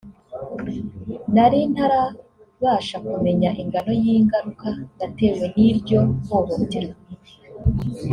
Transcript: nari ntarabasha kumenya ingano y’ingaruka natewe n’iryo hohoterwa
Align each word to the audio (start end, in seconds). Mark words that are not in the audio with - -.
nari 1.33 1.59
ntarabasha 1.73 2.95
kumenya 3.07 3.49
ingano 3.61 3.91
y’ingaruka 4.03 4.67
natewe 4.99 5.43
n’iryo 5.55 5.99
hohoterwa 6.27 6.95